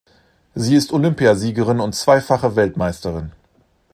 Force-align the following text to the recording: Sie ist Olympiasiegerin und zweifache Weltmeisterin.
Sie 0.55 0.73
ist 0.75 0.93
Olympiasiegerin 0.93 1.79
und 1.79 1.93
zweifache 1.93 2.55
Weltmeisterin. 2.55 3.31